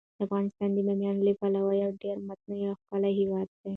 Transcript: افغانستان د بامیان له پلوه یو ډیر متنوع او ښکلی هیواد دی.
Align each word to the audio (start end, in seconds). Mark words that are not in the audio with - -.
افغانستان 0.25 0.69
د 0.73 0.77
بامیان 0.87 1.17
له 1.25 1.31
پلوه 1.39 1.73
یو 1.83 1.91
ډیر 2.03 2.17
متنوع 2.27 2.67
او 2.71 2.77
ښکلی 2.81 3.11
هیواد 3.19 3.47
دی. 3.59 3.69